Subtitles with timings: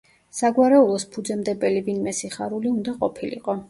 [0.37, 3.59] საგვარეულოს ფუძემდებელი ვინმე „სიხარული“ უნდა ყოფილიყო.